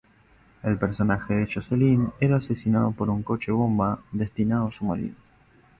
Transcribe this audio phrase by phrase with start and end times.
[0.63, 5.13] El personaje de Jocelyn era asesinado por un coche bomba destinado a su marido.